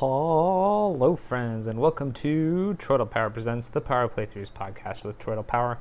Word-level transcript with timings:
Hello, 0.00 1.16
friends, 1.16 1.66
and 1.66 1.80
welcome 1.80 2.12
to 2.12 2.76
Troidal 2.78 3.10
Power 3.10 3.30
Presents 3.30 3.68
the 3.68 3.80
Power 3.80 4.10
Playthroughs 4.10 4.52
podcast 4.52 5.06
with 5.06 5.18
Troidal 5.18 5.46
Power. 5.46 5.78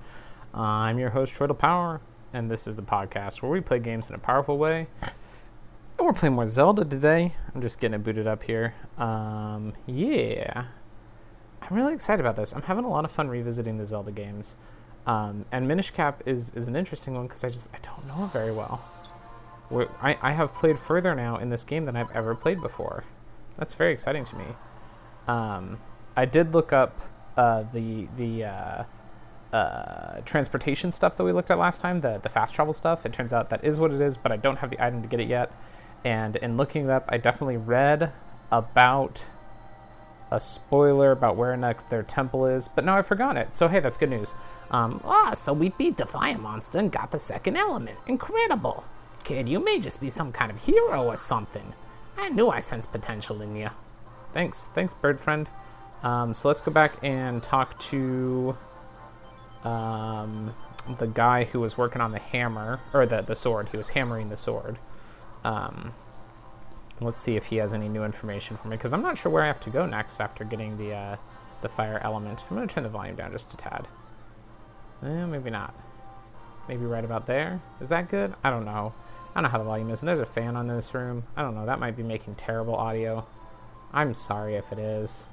I'm 0.54 1.00
your 1.00 1.10
host, 1.10 1.38
Troidal 1.38 1.58
Power, 1.58 2.00
and 2.32 2.50
this 2.50 2.66
is 2.66 2.78
the 2.78 2.82
podcast 2.82 3.42
where 3.42 3.52
we 3.52 3.60
play 3.60 3.80
games 3.80 4.08
in 4.08 4.16
a 4.16 4.18
powerful 4.18 4.58
way. 4.58 4.88
And 5.02 6.08
we're 6.08 6.14
playing 6.14 6.36
more 6.36 6.46
Zelda 6.46 6.86
today. 6.86 7.34
I'm 7.54 7.62
just 7.62 7.78
getting 7.82 7.96
it 7.96 8.04
booted 8.06 8.26
up 8.26 8.44
here. 8.44 8.74
Um, 8.98 9.74
yeah. 9.86 10.68
I'm 11.62 11.76
really 11.76 11.94
excited 11.94 12.22
about 12.22 12.38
this. 12.38 12.54
I'm 12.54 12.62
having 12.62 12.86
a 12.86 12.90
lot 12.90 13.04
of 13.04 13.12
fun 13.12 13.28
revisiting 13.28 13.80
the 13.80 13.86
Zelda 13.86 14.14
games. 14.14 14.56
Um, 15.06 15.44
and 15.52 15.68
Minish 15.68 15.92
Cap 15.92 16.24
is, 16.26 16.54
is 16.54 16.70
an 16.70 16.78
interesting 16.78 17.16
one 17.16 17.28
because 17.28 17.44
I 17.44 17.50
just 17.50 17.70
I 17.74 17.80
don't 17.80 18.08
know 18.08 18.24
it 18.24 18.32
very 18.32 18.54
well. 18.54 18.82
I, 20.02 20.18
I 20.22 20.32
have 20.32 20.54
played 20.54 20.80
further 20.80 21.14
now 21.16 21.36
in 21.36 21.50
this 21.50 21.66
game 21.66 21.84
than 21.84 21.98
I've 21.98 22.12
ever 22.16 22.34
played 22.34 22.62
before. 22.62 23.04
That's 23.58 23.74
very 23.74 23.92
exciting 23.92 24.26
to 24.26 24.36
me. 24.36 24.46
Um, 25.28 25.78
I 26.16 26.26
did 26.26 26.54
look 26.54 26.74
up 26.74 26.96
uh, 27.38 27.64
the 27.74 28.08
the 28.18 28.46
uh, 28.46 28.84
uh, 29.54 30.22
transportation 30.26 30.92
stuff 30.92 31.18
that 31.18 31.24
we 31.24 31.32
looked 31.32 31.52
at 31.52 31.58
last 31.58 31.82
time, 31.82 32.02
the 32.02 32.20
the 32.22 32.30
fast 32.30 32.56
travel 32.56 32.74
stuff. 32.74 33.06
It 33.06 33.14
turns 33.14 33.34
out 33.34 33.50
that 33.50 33.64
is 33.64 33.80
what 33.80 33.92
it 33.92 34.02
is, 34.02 34.18
but 34.18 34.32
I 34.32 34.38
don't 34.38 34.60
have 34.60 34.70
the 34.70 34.84
item 34.84 35.02
to 35.02 35.08
get 35.08 35.20
it 35.20 35.28
yet. 35.28 35.52
And 36.04 36.36
in 36.36 36.58
looking 36.58 36.86
it 36.86 36.90
up, 36.92 37.06
I 37.10 37.18
definitely 37.18 37.58
read 37.58 38.12
about 38.52 39.26
a 40.32 40.40
spoiler 40.40 41.12
about 41.12 41.36
where 41.36 41.56
next 41.56 41.90
their 41.90 42.04
temple 42.04 42.46
is, 42.46 42.68
but 42.68 42.84
now 42.84 42.98
I've 42.98 43.08
forgotten 43.08 43.38
it. 43.38 43.56
So 43.56 43.68
hey, 43.68 43.80
that's 43.80 43.98
good 43.98 44.10
news. 44.10 44.36
Um, 44.72 45.02
Ah, 45.04 45.34
so 45.34 45.54
we 45.54 45.70
beat 45.70 45.98
the 45.98 46.06
fire 46.06 46.38
monster 46.38 46.80
and 46.80 46.92
got 46.92 47.12
the 47.12 47.20
second 47.20 47.58
element. 47.58 47.98
Incredible. 48.08 48.84
Kid, 49.24 49.50
you 49.50 49.64
may 49.64 49.80
just 49.80 50.02
be 50.02 50.10
some 50.10 50.32
kind 50.32 50.52
of 50.52 50.66
hero 50.66 51.06
or 51.06 51.16
something. 51.16 51.74
I 52.18 52.30
knew 52.30 52.50
I 52.50 52.60
sensed 52.60 52.92
potential 52.92 53.42
in 53.42 53.56
you. 53.56 53.70
thanks, 54.30 54.68
thanks, 54.68 54.94
bird 54.94 55.20
friend. 55.20 55.50
Um, 56.04 56.34
so 56.34 56.48
let's 56.48 56.62
go 56.62 56.72
back 56.72 56.92
and 57.04 57.42
talk 57.42 57.78
to 57.80 58.56
um, 59.64 60.52
the 61.00 61.12
guy 61.14 61.46
who 61.46 61.60
was 61.60 61.78
working 61.78 62.02
on 62.02 62.12
the 62.12 62.20
hammer 62.20 62.80
or 62.94 63.06
the 63.06 63.22
the 63.22 63.36
sword. 63.36 63.70
He 63.70 63.78
was 63.78 63.90
hammering 63.90 64.30
the 64.30 64.38
sword. 64.38 64.78
Um, 65.44 65.92
let's 67.02 67.20
see 67.20 67.36
if 67.36 67.48
he 67.48 67.58
has 67.58 67.74
any 67.74 67.90
new 67.90 68.04
information 68.04 68.58
for 68.58 68.68
me 68.68 68.78
because 68.78 68.94
I'm 68.94 69.02
not 69.02 69.18
sure 69.18 69.32
where 69.32 69.44
I 69.44 69.48
have 69.48 69.62
to 69.62 69.70
go 69.70 69.86
next 69.86 70.20
after 70.20 70.44
getting 70.44 70.78
the 70.78 70.94
uh, 70.94 71.16
the 71.62 71.70
fire 71.70 72.00
element. 72.04 72.46
I'm 72.50 72.56
gonna 72.56 72.68
turn 72.68 72.84
the 72.84 72.90
volume 72.90 73.16
down 73.16 73.32
just 73.32 73.54
a 73.54 73.58
tad. 73.58 73.88
Eh, 75.04 75.26
maybe 75.26 75.50
not. 75.50 75.74
Maybe 76.68 76.86
right 76.86 77.04
about 77.04 77.28
there. 77.28 77.62
Is 77.80 77.90
that 77.90 78.10
good? 78.10 78.34
I 78.44 78.50
don't 78.50 78.66
know. 78.66 78.94
I 79.36 79.42
don't 79.42 79.44
know 79.44 79.50
how 79.50 79.58
the 79.58 79.66
volume 79.66 79.90
is. 79.90 80.02
And 80.02 80.08
there's 80.08 80.22
a 80.22 80.26
fan 80.26 80.56
on 80.56 80.68
this 80.68 80.94
room. 80.94 81.26
I 81.36 81.42
don't 81.42 81.56
know. 81.56 81.66
That 81.66 81.80
might 81.80 81.98
be 81.98 82.04
making 82.04 82.36
terrible 82.36 82.76
audio. 82.76 83.28
I'm 83.94 84.14
sorry 84.14 84.56
if 84.56 84.72
it 84.72 84.80
is. 84.80 85.30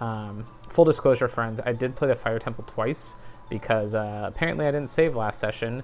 Um, 0.00 0.44
full 0.44 0.84
disclosure, 0.84 1.28
friends, 1.28 1.60
I 1.64 1.72
did 1.72 1.96
play 1.96 2.08
the 2.08 2.14
Fire 2.14 2.38
Temple 2.38 2.64
twice 2.64 3.16
because 3.48 3.94
uh, 3.94 4.30
apparently 4.34 4.66
I 4.66 4.70
didn't 4.70 4.88
save 4.88 5.14
last 5.14 5.38
session 5.38 5.82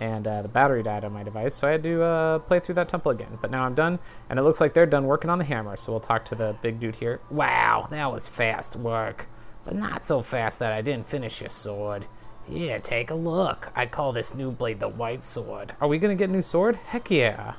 and 0.00 0.26
uh, 0.26 0.42
the 0.42 0.48
battery 0.48 0.82
died 0.82 1.04
on 1.04 1.12
my 1.12 1.22
device, 1.22 1.54
so 1.54 1.68
I 1.68 1.72
had 1.72 1.82
to 1.82 2.02
uh, 2.02 2.38
play 2.38 2.58
through 2.58 2.76
that 2.76 2.88
temple 2.88 3.10
again. 3.10 3.38
But 3.42 3.50
now 3.50 3.66
I'm 3.66 3.74
done, 3.74 3.98
and 4.30 4.38
it 4.38 4.42
looks 4.42 4.60
like 4.60 4.72
they're 4.72 4.86
done 4.86 5.04
working 5.04 5.28
on 5.28 5.38
the 5.38 5.44
hammer, 5.44 5.76
so 5.76 5.92
we'll 5.92 6.00
talk 6.00 6.24
to 6.26 6.34
the 6.34 6.56
big 6.62 6.80
dude 6.80 6.96
here. 6.96 7.20
Wow, 7.30 7.86
that 7.90 8.10
was 8.10 8.26
fast 8.26 8.76
work. 8.76 9.26
But 9.62 9.74
not 9.74 10.06
so 10.06 10.22
fast 10.22 10.58
that 10.60 10.72
I 10.72 10.80
didn't 10.80 11.04
finish 11.04 11.42
your 11.42 11.50
sword. 11.50 12.06
Here, 12.50 12.80
take 12.80 13.10
a 13.10 13.14
look. 13.14 13.70
I 13.76 13.86
call 13.86 14.12
this 14.12 14.34
new 14.34 14.50
blade 14.50 14.80
the 14.80 14.88
White 14.88 15.22
Sword. 15.22 15.72
Are 15.80 15.86
we 15.86 15.98
gonna 15.98 16.16
get 16.16 16.30
new 16.30 16.42
sword? 16.42 16.74
Heck 16.74 17.08
yeah! 17.10 17.54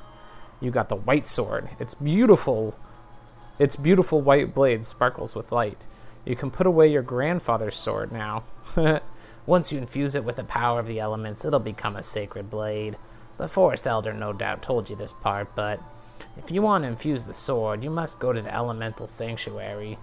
You 0.60 0.70
got 0.70 0.90
the 0.90 0.96
white 0.96 1.26
sword. 1.26 1.70
It's 1.80 1.94
beautiful. 1.94 2.76
Its 3.58 3.74
beautiful 3.74 4.20
white 4.20 4.54
blade 4.54 4.84
sparkles 4.84 5.34
with 5.34 5.50
light. 5.50 5.78
You 6.26 6.36
can 6.36 6.50
put 6.50 6.66
away 6.66 6.88
your 6.88 7.02
grandfather's 7.02 7.74
sword 7.74 8.12
now. 8.12 8.44
Once 9.46 9.72
you 9.72 9.78
infuse 9.78 10.14
it 10.14 10.24
with 10.24 10.36
the 10.36 10.44
power 10.44 10.78
of 10.78 10.86
the 10.86 11.00
elements, 11.00 11.44
it'll 11.44 11.58
become 11.58 11.96
a 11.96 12.02
sacred 12.02 12.50
blade. 12.50 12.96
The 13.38 13.48
Forest 13.48 13.86
Elder 13.86 14.12
no 14.12 14.32
doubt 14.34 14.62
told 14.62 14.90
you 14.90 14.94
this 14.94 15.12
part, 15.12 15.48
but 15.56 15.80
if 16.36 16.50
you 16.50 16.60
want 16.60 16.84
to 16.84 16.88
infuse 16.88 17.24
the 17.24 17.34
sword, 17.34 17.82
you 17.82 17.90
must 17.90 18.20
go 18.20 18.32
to 18.32 18.42
the 18.42 18.54
Elemental 18.54 19.06
Sanctuary. 19.06 19.96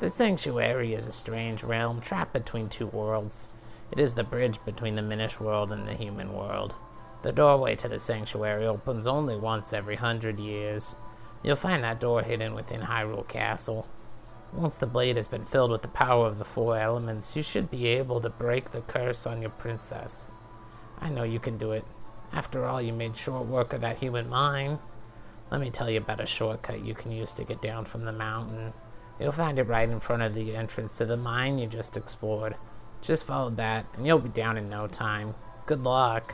The 0.00 0.10
Sanctuary 0.10 0.92
is 0.92 1.08
a 1.08 1.12
strange 1.12 1.64
realm 1.64 2.00
trapped 2.00 2.34
between 2.34 2.68
two 2.68 2.86
worlds. 2.86 3.56
It 3.92 3.98
is 3.98 4.14
the 4.14 4.24
bridge 4.24 4.58
between 4.64 4.96
the 4.96 5.02
Minish 5.02 5.40
world 5.40 5.70
and 5.70 5.86
the 5.86 5.94
human 5.94 6.32
world. 6.32 6.74
The 7.22 7.32
doorway 7.32 7.76
to 7.76 7.88
the 7.88 7.98
Sanctuary 7.98 8.66
opens 8.66 9.06
only 9.06 9.36
once 9.36 9.72
every 9.72 9.96
hundred 9.96 10.38
years. 10.38 10.96
You'll 11.42 11.56
find 11.56 11.82
that 11.84 12.00
door 12.00 12.22
hidden 12.22 12.54
within 12.54 12.82
Hyrule 12.82 13.28
Castle. 13.28 13.86
Once 14.52 14.78
the 14.78 14.86
blade 14.86 15.16
has 15.16 15.26
been 15.26 15.44
filled 15.44 15.70
with 15.70 15.82
the 15.82 15.88
power 15.88 16.26
of 16.26 16.38
the 16.38 16.44
four 16.44 16.78
elements, 16.78 17.34
you 17.34 17.42
should 17.42 17.70
be 17.70 17.86
able 17.86 18.20
to 18.20 18.30
break 18.30 18.70
the 18.70 18.80
curse 18.82 19.26
on 19.26 19.42
your 19.42 19.50
princess. 19.50 20.32
I 21.00 21.08
know 21.10 21.24
you 21.24 21.38
can 21.38 21.58
do 21.58 21.72
it. 21.72 21.84
After 22.32 22.64
all, 22.64 22.80
you 22.80 22.92
made 22.92 23.16
short 23.16 23.46
work 23.46 23.72
of 23.72 23.80
that 23.80 23.98
human 23.98 24.28
mine. 24.28 24.78
Let 25.50 25.60
me 25.60 25.70
tell 25.70 25.90
you 25.90 25.98
about 25.98 26.20
a 26.20 26.26
shortcut 26.26 26.84
you 26.84 26.94
can 26.94 27.12
use 27.12 27.32
to 27.34 27.44
get 27.44 27.62
down 27.62 27.84
from 27.84 28.04
the 28.04 28.12
mountain. 28.12 28.72
You'll 29.20 29.32
find 29.32 29.58
it 29.58 29.64
right 29.64 29.88
in 29.88 30.00
front 30.00 30.22
of 30.22 30.34
the 30.34 30.56
entrance 30.56 30.96
to 30.98 31.04
the 31.04 31.16
mine 31.16 31.58
you 31.58 31.66
just 31.66 31.96
explored. 31.96 32.54
Just 33.04 33.26
follow 33.26 33.50
that, 33.50 33.84
and 33.94 34.06
you'll 34.06 34.18
be 34.18 34.30
down 34.30 34.56
in 34.56 34.70
no 34.70 34.86
time. 34.86 35.34
Good 35.66 35.82
luck. 35.82 36.24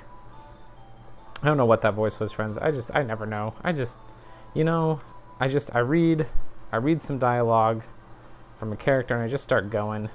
I 1.43 1.47
don't 1.47 1.57
know 1.57 1.67
what 1.67 1.83
that 1.83 1.95
voice 1.95 2.21
was, 2.21 2.33
friends. 2.33 2.59
I 2.59 2.71
just, 2.71 2.95
I 2.95 3.03
never 3.03 3.27
know. 3.27 3.57
I 3.65 3.73
just, 3.73 3.99
you 4.55 4.63
know, 4.63 5.01
I 5.41 5.49
just, 5.49 5.75
I 5.75 5.81
read, 5.81 6.27
I 6.71 6.77
read 6.77 7.03
some 7.03 7.19
dialogue 7.19 7.83
from 8.59 8.71
a 8.73 8.77
character 8.77 9.15
and 9.15 9.23
I 9.23 9.29
just 9.29 9.43
start 9.43 9.71
going, 9.71 10.11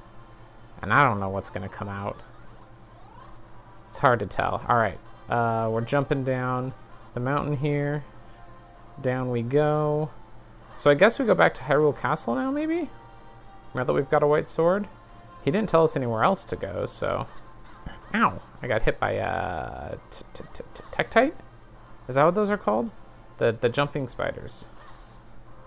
and 0.81 0.93
I 0.93 1.05
don't 1.05 1.19
know 1.19 1.29
what's 1.29 1.49
gonna 1.49 1.67
come 1.67 1.89
out. 1.89 2.15
It's 3.89 3.97
hard 3.97 4.19
to 4.19 4.25
tell. 4.25 4.63
All 4.69 4.77
right, 4.77 4.99
uh, 5.29 5.69
we're 5.71 5.83
jumping 5.83 6.23
down 6.23 6.73
the 7.13 7.19
mountain 7.19 7.57
here. 7.57 8.05
Down 9.01 9.29
we 9.29 9.41
go. 9.41 10.09
So 10.77 10.89
I 10.89 10.93
guess 10.93 11.19
we 11.19 11.25
go 11.25 11.35
back 11.35 11.53
to 11.55 11.61
Hyrule 11.61 11.99
Castle 11.99 12.35
now, 12.35 12.51
maybe? 12.51 12.89
Now 13.73 13.83
that 13.83 13.93
we've 13.93 14.09
got 14.09 14.23
a 14.23 14.27
white 14.27 14.47
sword. 14.47 14.87
He 15.45 15.51
didn't 15.51 15.69
tell 15.69 15.83
us 15.83 15.95
anywhere 15.95 16.23
else 16.23 16.43
to 16.45 16.55
go, 16.55 16.87
so. 16.87 17.27
Ow! 18.15 18.41
I 18.63 18.67
got 18.67 18.81
hit 18.81 18.99
by 18.99 19.17
uh, 19.17 19.95
Tektite. 20.09 21.39
Is 22.07 22.15
that 22.15 22.25
what 22.25 22.33
those 22.33 22.49
are 22.49 22.57
called? 22.57 22.89
The 23.37 23.51
the 23.51 23.69
jumping 23.69 24.07
spiders. 24.07 24.65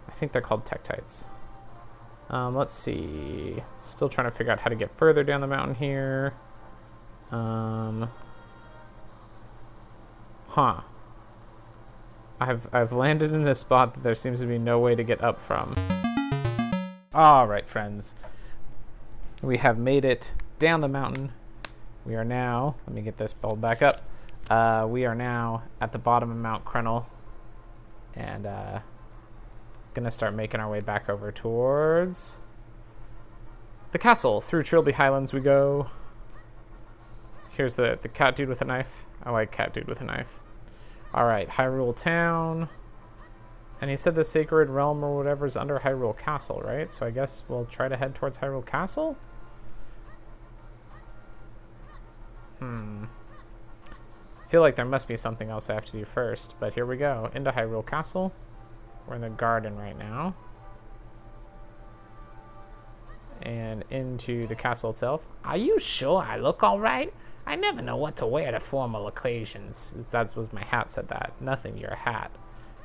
I 0.09 0.13
think 0.13 0.33
they're 0.33 0.43
called 0.43 0.65
Tektites. 0.65 1.29
Um, 2.29 2.57
let's 2.57 2.75
see. 2.75 3.63
Still 3.81 4.09
trying 4.09 4.29
to 4.29 4.37
figure 4.37 4.53
out 4.53 4.61
how 4.61 4.71
to 4.71 4.77
get 4.77 4.91
further 4.91 5.23
down 5.23 5.41
the 5.41 5.47
mountain 5.47 5.77
here. 5.77 6.35
Um, 7.31 8.09
huh. 10.49 10.81
I've 12.41 12.73
I've 12.75 12.93
landed 12.93 13.33
in 13.33 13.47
a 13.47 13.55
spot 13.55 13.95
that 13.95 14.03
there 14.03 14.15
seems 14.17 14.41
to 14.41 14.47
be 14.47 14.59
no 14.59 14.81
way 14.81 14.97
to 14.97 15.05
get 15.05 15.23
up 15.23 15.37
from. 15.37 15.75
All 17.15 17.47
right, 17.47 17.67
friends. 17.67 18.17
We 19.43 19.59
have 19.59 19.79
made 19.79 20.05
it 20.05 20.33
down 20.59 20.81
the 20.81 20.89
mountain. 20.89 21.33
We 22.05 22.17
are 22.17 22.25
now. 22.25 22.77
Let 22.87 22.95
me 22.95 23.03
get 23.03 23.19
this 23.19 23.33
bulb 23.33 23.61
back 23.61 23.83
up. 23.83 24.03
Uh, 24.51 24.87
we 24.89 25.05
are 25.05 25.15
now 25.15 25.63
at 25.81 25.93
the 25.93 25.99
bottom 25.99 26.31
of 26.31 26.37
Mount 26.37 26.65
Crenel, 26.65 27.07
and 28.15 28.47
uh, 28.47 28.81
gonna 29.95 30.11
start 30.11 30.35
making 30.35 30.61
our 30.61 30.71
way 30.71 30.81
back 30.81 31.09
over 31.09 31.31
towards 31.31 32.41
the 33.93 33.99
castle. 33.99 34.41
Through 34.41 34.65
Trilby 34.65 34.93
Highlands 34.93 35.33
we 35.33 35.41
go. 35.41 35.89
Here's 37.53 37.77
the 37.77 37.99
the 38.01 38.09
cat 38.09 38.37
dude 38.37 38.49
with 38.49 38.63
a 38.63 38.65
knife. 38.65 39.05
I 39.23 39.31
like 39.31 39.53
cat 39.53 39.73
dude 39.73 39.87
with 39.87 40.01
a 40.01 40.05
knife. 40.05 40.41
All 41.15 41.25
right, 41.25 41.49
Hyrule 41.49 42.01
Town. 42.01 42.69
And 43.81 43.91
he 43.91 43.97
said 43.97 44.15
the 44.15 44.25
sacred 44.25 44.69
realm 44.69 45.05
or 45.05 45.17
whatever 45.17 45.47
is 45.47 45.57
under 45.57 45.79
Hyrule 45.79 46.19
Castle, 46.19 46.61
right? 46.65 46.91
So 46.91 47.07
I 47.07 47.11
guess 47.11 47.49
we'll 47.49 47.65
try 47.65 47.89
to 47.89 47.97
head 47.97 48.15
towards 48.15 48.39
Hyrule 48.39 48.67
Castle. 48.67 49.17
Hmm. 52.59 53.05
I 53.85 54.51
feel 54.51 54.63
like 54.63 54.77
there 54.77 54.85
must 54.85 55.07
be 55.07 55.17
something 55.17 55.49
else 55.49 55.71
I 55.71 55.75
have 55.75 55.85
to 55.87 55.93
do 55.93 56.05
first, 56.05 56.57
but 56.59 56.75
here 56.75 56.87
we 56.87 56.97
go. 56.97 57.31
Into 57.35 57.53
Hyrule 57.53 57.87
Castle. 57.87 58.33
We're 59.07 59.15
in 59.17 59.21
the 59.21 59.31
garden 59.31 59.77
right 59.77 59.97
now. 59.97 60.35
And 63.43 63.85
into 63.91 64.49
the 64.49 64.57
castle 64.57 64.91
itself. 64.91 65.27
Are 65.45 65.57
you 65.57 65.79
sure 65.79 66.21
I 66.21 66.37
look 66.37 66.65
all 66.65 66.81
right? 66.81 67.15
I 67.47 67.55
never 67.55 67.81
know 67.81 67.97
what 67.97 68.17
to 68.17 68.27
wear 68.27 68.51
to 68.51 68.59
formal 68.59 69.07
occasions. 69.07 69.95
That 70.11 70.35
was 70.37 70.53
my 70.53 70.65
hat 70.65 70.91
said 70.91 71.09
that. 71.09 71.33
Nothing, 71.41 71.79
your 71.79 71.95
hat. 71.95 72.37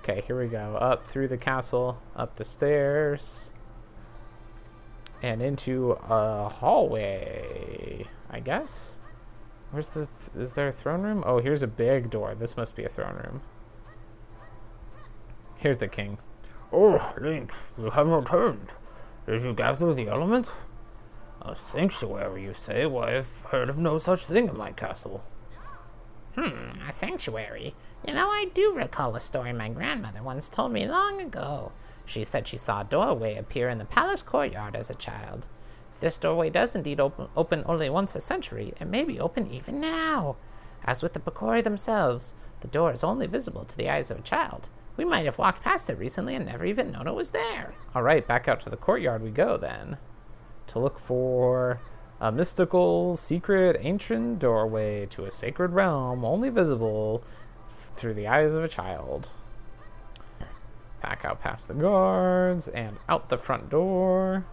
Okay, 0.03 0.21
here 0.27 0.37
we 0.37 0.49
go. 0.49 0.75
Up 0.75 1.01
through 1.01 1.29
the 1.29 1.37
castle, 1.37 1.97
up 2.13 2.35
the 2.35 2.43
stairs, 2.43 3.53
and 5.23 5.41
into 5.41 5.91
a 5.91 6.49
hallway, 6.49 8.05
I 8.29 8.41
guess. 8.41 8.99
Where's 9.71 9.87
the, 9.87 10.05
th 10.05 10.35
is 10.35 10.51
there 10.53 10.67
a 10.67 10.73
throne 10.73 11.03
room? 11.03 11.23
Oh, 11.25 11.39
here's 11.39 11.61
a 11.63 11.67
big 11.67 12.09
door. 12.09 12.35
This 12.35 12.57
must 12.57 12.75
be 12.75 12.83
a 12.83 12.89
throne 12.89 13.15
room. 13.15 13.41
Here's 15.55 15.77
the 15.77 15.87
king. 15.87 16.17
Oh, 16.73 17.13
Link, 17.21 17.53
you 17.77 17.89
have 17.91 18.07
returned. 18.07 18.67
Did 19.25 19.41
you 19.43 19.53
gather 19.53 19.93
the 19.93 20.09
elements? 20.09 20.51
A 21.41 21.55
sanctuary, 21.55 22.43
you 22.43 22.53
say? 22.53 22.85
Why, 22.85 23.15
I've 23.15 23.43
heard 23.51 23.69
of 23.69 23.77
no 23.77 23.99
such 23.99 24.25
thing 24.25 24.49
in 24.49 24.57
my 24.57 24.73
castle. 24.73 25.23
Hmm, 26.35 26.81
a 26.89 26.91
sanctuary. 26.91 27.73
You 28.05 28.13
know, 28.13 28.27
I 28.27 28.47
do 28.53 28.73
recall 28.75 29.15
a 29.15 29.19
story 29.21 29.53
my 29.53 29.69
grandmother 29.69 30.21
once 30.21 30.49
told 30.49 30.73
me 30.73 30.87
long 30.87 31.21
ago. 31.21 31.71
She 32.05 32.25
said 32.25 32.47
she 32.47 32.57
saw 32.57 32.81
a 32.81 32.85
doorway 32.85 33.35
appear 33.37 33.69
in 33.69 33.77
the 33.77 33.85
palace 33.85 34.21
courtyard 34.21 34.75
as 34.75 34.89
a 34.89 34.95
child. 34.95 35.47
This 36.01 36.17
doorway 36.17 36.49
does 36.49 36.75
indeed 36.75 36.99
open, 36.99 37.29
open 37.37 37.63
only 37.65 37.89
once 37.89 38.13
a 38.13 38.19
century, 38.19 38.73
it 38.79 38.87
may 38.87 39.05
be 39.05 39.21
open 39.21 39.47
even 39.47 39.79
now. 39.79 40.35
As 40.83 41.01
with 41.01 41.13
the 41.13 41.19
Picori 41.19 41.63
themselves, 41.63 42.33
the 42.59 42.67
door 42.67 42.91
is 42.91 43.05
only 43.05 43.25
visible 43.25 43.63
to 43.63 43.77
the 43.77 43.89
eyes 43.89 44.11
of 44.11 44.19
a 44.19 44.23
child. 44.23 44.67
We 44.97 45.05
might 45.05 45.25
have 45.25 45.37
walked 45.37 45.63
past 45.63 45.89
it 45.89 45.97
recently 45.97 46.35
and 46.35 46.45
never 46.45 46.65
even 46.65 46.91
known 46.91 47.07
it 47.07 47.15
was 47.15 47.31
there. 47.31 47.73
All 47.95 48.03
right, 48.03 48.27
back 48.27 48.49
out 48.49 48.59
to 48.61 48.69
the 48.69 48.75
courtyard 48.75 49.23
we 49.23 49.29
go 49.29 49.55
then 49.55 49.97
to 50.67 50.79
look 50.79 50.99
for 50.99 51.79
a 52.19 52.31
mystical, 52.31 53.15
secret, 53.15 53.77
ancient 53.79 54.39
doorway 54.39 55.05
to 55.07 55.23
a 55.23 55.31
sacred 55.31 55.71
realm 55.71 56.25
only 56.25 56.49
visible 56.49 57.23
through 57.93 58.13
the 58.13 58.27
eyes 58.27 58.55
of 58.55 58.63
a 58.63 58.67
child. 58.67 59.29
Back 61.01 61.25
out 61.25 61.41
past 61.41 61.67
the 61.67 61.73
guards 61.73 62.67
and 62.67 62.97
out 63.09 63.29
the 63.29 63.37
front 63.37 63.69
door. 63.69 64.45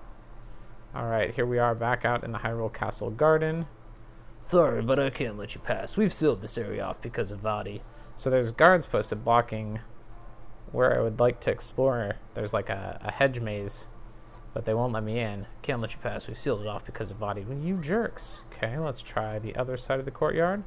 All 0.94 1.06
right, 1.06 1.32
here 1.34 1.46
we 1.46 1.58
are 1.58 1.75
back 1.75 2.04
out 2.04 2.25
in 2.25 2.32
the 2.32 2.38
Hyrule 2.38 2.75
Castle 2.75 3.10
garden. 3.10 3.66
Sorry, 4.48 4.82
but 4.82 4.98
I 4.98 5.10
can't 5.10 5.38
let 5.38 5.54
you 5.54 5.60
pass. 5.60 5.96
We've 5.96 6.12
sealed 6.12 6.42
this 6.42 6.58
area 6.58 6.82
off 6.82 7.00
because 7.00 7.31
of 7.31 7.40
Vaati. 7.40 7.84
So 8.16 8.31
there's 8.31 8.50
guards 8.50 8.84
posted 8.84 9.25
blocking 9.25 9.78
where 10.72 10.98
I 10.98 11.02
would 11.02 11.20
like 11.20 11.40
to 11.43 11.52
explore. 11.52 12.16
There's 12.34 12.52
like 12.52 12.69
a, 12.69 13.00
a 13.04 13.12
hedge 13.12 13.38
maze, 13.38 13.86
but 14.52 14.64
they 14.64 14.75
won't 14.75 14.93
let 14.93 15.04
me 15.04 15.20
in. 15.20 15.46
Can't 15.62 15.81
let 15.81 15.93
you 15.93 16.00
pass. 16.00 16.26
We've 16.26 16.36
sealed 16.36 16.62
it 16.62 16.66
off 16.66 16.84
because 16.84 17.12
of. 17.12 17.20
Well, 17.20 17.38
you 17.38 17.81
jerks. 17.81 18.43
Okay, 18.52 18.76
let's 18.76 19.02
try 19.02 19.38
the 19.38 19.54
other 19.54 19.76
side 19.76 20.00
of 20.00 20.04
the 20.04 20.10
courtyard. 20.10 20.64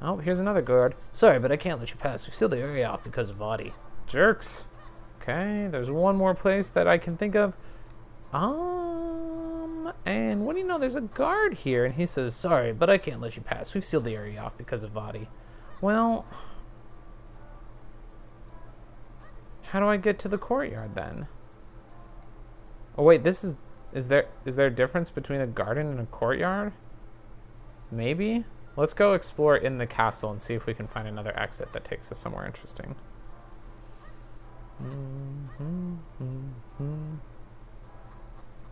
Oh, 0.00 0.18
here's 0.18 0.40
another 0.40 0.62
guard. 0.62 0.94
Sorry, 1.12 1.38
but 1.38 1.50
I 1.50 1.56
can't 1.56 1.80
let 1.80 1.90
you 1.90 1.96
pass. 1.96 2.26
We've 2.26 2.34
sealed 2.34 2.52
the 2.52 2.58
area 2.60 2.86
off 2.86 3.04
because 3.04 3.30
of 3.30 3.38
Vaati. 3.38 3.72
Jerks. 4.06 4.66
Okay, 5.20 5.68
there's 5.70 5.90
one 5.90 6.16
more 6.16 6.34
place 6.34 6.68
that 6.68 6.86
I 6.86 6.98
can 6.98 7.16
think 7.16 7.34
of. 7.34 7.54
Um, 8.32 9.92
and 10.04 10.44
what 10.44 10.54
do 10.54 10.60
you 10.60 10.66
know? 10.66 10.78
There's 10.78 10.94
a 10.94 11.00
guard 11.00 11.54
here, 11.54 11.84
and 11.84 11.94
he 11.94 12.06
says, 12.06 12.34
Sorry, 12.34 12.72
but 12.72 12.90
I 12.90 12.98
can't 12.98 13.20
let 13.20 13.36
you 13.36 13.42
pass. 13.42 13.74
We've 13.74 13.84
sealed 13.84 14.04
the 14.04 14.14
area 14.14 14.40
off 14.40 14.56
because 14.56 14.84
of 14.84 14.92
Vaati. 14.92 15.26
Well, 15.80 16.26
how 19.68 19.80
do 19.80 19.86
I 19.88 19.96
get 19.96 20.18
to 20.20 20.28
the 20.28 20.38
courtyard 20.38 20.94
then? 20.94 21.26
Oh 22.96 23.04
wait, 23.04 23.24
this 23.24 23.44
is 23.44 23.54
is 23.92 24.08
there 24.08 24.26
is 24.44 24.56
there 24.56 24.66
a 24.66 24.70
difference 24.70 25.10
between 25.10 25.40
a 25.40 25.46
garden 25.46 25.88
and 25.88 26.00
a 26.00 26.06
courtyard? 26.06 26.72
Maybe. 27.90 28.44
Let's 28.76 28.92
go 28.92 29.14
explore 29.14 29.56
in 29.56 29.78
the 29.78 29.86
castle 29.86 30.30
and 30.30 30.40
see 30.40 30.54
if 30.54 30.66
we 30.66 30.74
can 30.74 30.86
find 30.86 31.08
another 31.08 31.38
exit 31.38 31.72
that 31.72 31.84
takes 31.84 32.12
us 32.12 32.18
somewhere 32.18 32.44
interesting. 32.44 32.94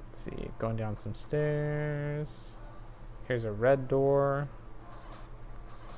Let's 0.07 0.25
see, 0.25 0.51
going 0.59 0.77
down 0.77 0.97
some 0.97 1.15
stairs. 1.15 2.59
Here's 3.27 3.45
a 3.45 3.53
red 3.53 3.89
door 3.89 4.51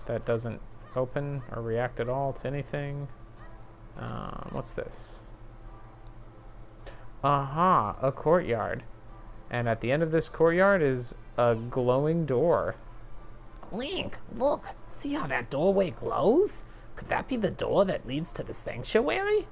that 0.06 0.24
doesn't 0.24 0.60
open 0.94 1.42
or 1.50 1.60
react 1.60 1.98
at 1.98 2.08
all 2.08 2.32
to 2.32 2.46
anything. 2.46 3.08
Um, 3.96 4.48
what's 4.52 4.72
this? 4.72 5.24
Aha, 7.24 7.98
a 8.00 8.12
courtyard. 8.12 8.84
And 9.50 9.68
at 9.68 9.80
the 9.80 9.90
end 9.90 10.04
of 10.04 10.12
this 10.12 10.28
courtyard 10.28 10.82
is 10.82 11.16
a 11.36 11.56
glowing 11.56 12.24
door. 12.24 12.76
Link, 13.72 14.16
look, 14.34 14.64
see 14.88 15.14
how 15.14 15.26
that 15.26 15.50
doorway 15.50 15.90
glows? 15.90 16.64
Could 16.94 17.08
that 17.08 17.28
be 17.28 17.36
the 17.36 17.50
door 17.50 17.84
that 17.84 18.06
leads 18.06 18.32
to 18.32 18.42
the 18.42 18.54
sanctuary? 18.54 19.46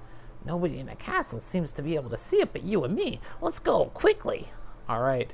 Nobody 0.45 0.79
in 0.79 0.87
the 0.87 0.97
castle 0.97 1.41
seems 1.41 1.73
to 1.73 1.83
be 1.83 1.95
able 1.95 2.11
to 2.11 2.17
see 2.17 2.37
it 2.39 2.53
but 2.53 2.65
you 2.65 2.85
and 2.85 2.95
me. 2.95 3.21
Let's 3.41 3.59
go, 3.59 3.87
quickly. 3.87 4.49
All 4.89 5.01
right. 5.01 5.31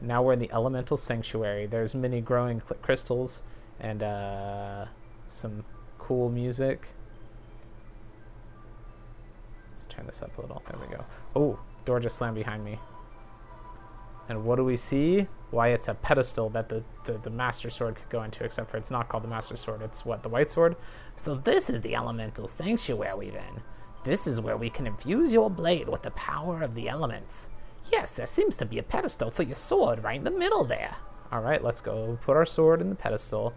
Now 0.00 0.22
we're 0.22 0.34
in 0.34 0.38
the 0.38 0.52
elemental 0.52 0.96
sanctuary. 0.96 1.66
There's 1.66 1.94
many 1.94 2.20
growing 2.20 2.60
crystals 2.82 3.42
and 3.80 4.02
uh, 4.02 4.86
some 5.28 5.64
cool 5.98 6.28
music. 6.30 6.86
Let's 9.70 9.86
turn 9.86 10.06
this 10.06 10.22
up 10.22 10.36
a 10.36 10.42
little. 10.42 10.62
There 10.66 10.78
we 10.78 10.94
go. 10.94 11.04
Oh, 11.34 11.58
door 11.84 12.00
just 12.00 12.18
slammed 12.18 12.36
behind 12.36 12.64
me. 12.64 12.78
And 14.28 14.44
what 14.44 14.56
do 14.56 14.64
we 14.64 14.76
see? 14.76 15.26
Why, 15.56 15.68
it's 15.68 15.88
a 15.88 15.94
pedestal 15.94 16.50
that 16.50 16.68
the, 16.68 16.84
the, 17.06 17.14
the 17.14 17.30
Master 17.30 17.70
Sword 17.70 17.96
could 17.96 18.10
go 18.10 18.22
into, 18.22 18.44
except 18.44 18.70
for 18.70 18.76
it's 18.76 18.90
not 18.90 19.08
called 19.08 19.24
the 19.24 19.28
Master 19.28 19.56
Sword. 19.56 19.80
It's 19.80 20.04
what, 20.04 20.22
the 20.22 20.28
White 20.28 20.50
Sword? 20.50 20.76
So 21.16 21.34
this 21.34 21.70
is 21.70 21.80
the 21.80 21.94
elemental 21.94 22.46
sanctuary 22.46 23.30
then. 23.30 23.62
This 24.04 24.26
is 24.26 24.38
where 24.38 24.58
we 24.58 24.68
can 24.68 24.86
infuse 24.86 25.32
your 25.32 25.48
blade 25.48 25.88
with 25.88 26.02
the 26.02 26.10
power 26.10 26.60
of 26.60 26.74
the 26.74 26.90
elements. 26.90 27.48
Yes, 27.90 28.16
there 28.16 28.26
seems 28.26 28.54
to 28.58 28.66
be 28.66 28.78
a 28.78 28.82
pedestal 28.82 29.30
for 29.30 29.44
your 29.44 29.56
sword 29.56 30.04
right 30.04 30.18
in 30.18 30.24
the 30.24 30.30
middle 30.30 30.62
there. 30.62 30.96
All 31.32 31.40
right, 31.40 31.64
let's 31.64 31.80
go 31.80 32.18
put 32.22 32.36
our 32.36 32.44
sword 32.44 32.82
in 32.82 32.90
the 32.90 32.94
pedestal. 32.94 33.54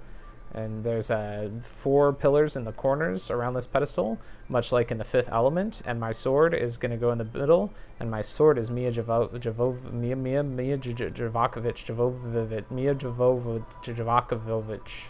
And 0.54 0.84
there's 0.84 1.12
uh, 1.12 1.50
four 1.64 2.12
pillars 2.12 2.56
in 2.56 2.64
the 2.64 2.72
corners 2.72 3.30
around 3.30 3.54
this 3.54 3.68
pedestal, 3.68 4.20
much 4.50 4.72
like 4.72 4.90
in 4.90 4.98
the 4.98 5.04
fifth 5.04 5.30
element. 5.32 5.82
And 5.86 6.00
my 6.00 6.12
sword 6.12 6.56
is 6.56 6.78
going 6.78 6.92
to 6.92 6.98
go 6.98 7.12
in 7.12 7.20
the 7.20 7.26
middle, 7.26 7.72
and 8.00 8.10
my 8.10 8.22
sword 8.22 8.58
is 8.58 8.70
Mia 8.70 8.92
Javo- 8.92 9.94
Mia 9.94 10.16
Mia 10.16 10.44
Mia 10.44 10.78
Javakovich 10.78 11.86
Javovovich 11.86 12.72
Mia 12.72 12.96
Javakovich. 12.96 15.10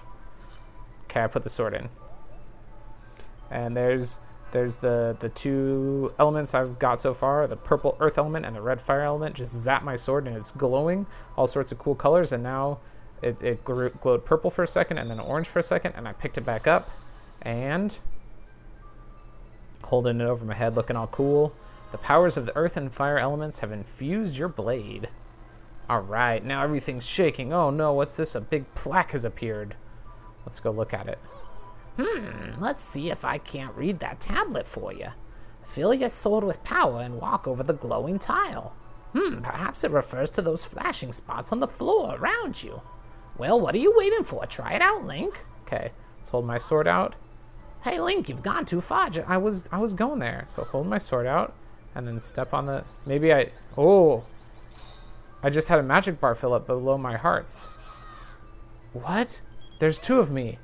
Okay, 1.05 1.23
I 1.23 1.27
put 1.27 1.43
the 1.43 1.49
sword 1.49 1.73
in. 1.73 1.89
And 3.49 3.75
there's 3.75 4.19
there's 4.51 4.77
the 4.77 5.15
the 5.19 5.29
two 5.29 6.11
elements 6.19 6.53
I've 6.53 6.79
got 6.79 6.99
so 6.99 7.13
far: 7.13 7.47
the 7.47 7.55
purple 7.55 7.95
earth 7.99 8.17
element 8.17 8.45
and 8.45 8.55
the 8.55 8.61
red 8.61 8.81
fire 8.81 9.01
element. 9.01 9.35
Just 9.35 9.53
zap 9.53 9.83
my 9.83 9.95
sword, 9.95 10.27
and 10.27 10.35
it's 10.35 10.51
glowing 10.51 11.05
all 11.37 11.47
sorts 11.47 11.71
of 11.71 11.79
cool 11.79 11.95
colors. 11.95 12.31
And 12.31 12.43
now 12.43 12.79
it, 13.21 13.41
it 13.41 13.63
glowed 13.63 14.25
purple 14.25 14.49
for 14.49 14.63
a 14.63 14.67
second 14.67 14.97
and 14.97 15.09
then 15.09 15.19
orange 15.19 15.47
for 15.47 15.59
a 15.59 15.63
second, 15.63 15.93
and 15.95 16.07
I 16.07 16.13
picked 16.13 16.37
it 16.37 16.45
back 16.45 16.67
up 16.67 16.83
and 17.43 17.97
holding 19.83 20.21
it 20.21 20.25
over 20.25 20.45
my 20.45 20.55
head, 20.55 20.75
looking 20.75 20.95
all 20.95 21.07
cool. 21.07 21.53
The 21.91 21.97
powers 21.97 22.37
of 22.37 22.45
the 22.45 22.55
earth 22.55 22.77
and 22.77 22.91
fire 22.91 23.17
elements 23.17 23.59
have 23.59 23.71
infused 23.71 24.37
your 24.37 24.49
blade. 24.49 25.09
All 25.89 26.01
right, 26.01 26.43
now 26.43 26.63
everything's 26.63 27.07
shaking. 27.07 27.51
Oh 27.51 27.71
no, 27.71 27.93
what's 27.93 28.15
this? 28.15 28.35
A 28.35 28.41
big 28.41 28.65
plaque 28.75 29.11
has 29.11 29.25
appeared. 29.25 29.73
Let's 30.45 30.59
go 30.59 30.69
look 30.69 30.93
at 30.93 31.07
it. 31.07 31.17
Hmm, 31.99 32.61
let's 32.61 32.83
see 32.83 33.09
if 33.09 33.25
I 33.25 33.39
can't 33.39 33.75
read 33.75 33.99
that 33.99 34.21
tablet 34.21 34.65
for 34.65 34.93
you. 34.93 35.07
Fill 35.65 35.93
your 35.93 36.09
sword 36.09 36.43
with 36.43 36.63
power 36.63 37.01
and 37.01 37.19
walk 37.19 37.47
over 37.47 37.63
the 37.63 37.73
glowing 37.73 38.19
tile. 38.19 38.73
Hmm, 39.13 39.41
perhaps 39.41 39.83
it 39.83 39.91
refers 39.91 40.29
to 40.31 40.41
those 40.41 40.63
flashing 40.63 41.11
spots 41.11 41.51
on 41.51 41.59
the 41.59 41.67
floor 41.67 42.15
around 42.15 42.63
you. 42.63 42.81
Well, 43.39 43.59
what 43.59 43.73
are 43.73 43.79
you 43.79 43.93
waiting 43.95 44.25
for? 44.25 44.45
Try 44.45 44.73
it 44.73 44.81
out, 44.81 45.05
Link. 45.05 45.33
Okay, 45.65 45.91
let's 46.17 46.29
hold 46.29 46.45
my 46.45 46.57
sword 46.57 46.87
out. 46.87 47.15
Hey, 47.85 47.99
Link, 47.99 48.27
you've 48.27 48.43
gone 48.43 48.65
too 48.65 48.81
far. 48.81 49.09
I 49.25 49.37
was 49.37 49.69
I 49.71 49.79
was 49.79 49.93
going 49.93 50.19
there, 50.19 50.43
so 50.45 50.63
hold 50.63 50.87
my 50.87 50.97
sword 50.97 51.25
out, 51.25 51.55
and 51.95 52.05
then 52.05 52.19
step 52.19 52.53
on 52.53 52.65
the. 52.65 52.83
Maybe 53.05 53.33
I. 53.33 53.51
Oh, 53.77 54.25
I 55.41 55.49
just 55.49 55.69
had 55.69 55.79
a 55.79 55.83
magic 55.83 56.19
bar 56.19 56.35
fill 56.35 56.53
up 56.53 56.67
below 56.67 56.97
my 56.97 57.15
hearts. 57.15 58.37
What? 58.91 59.39
There's 59.79 59.99
two 59.99 60.19
of 60.19 60.29
me. 60.29 60.57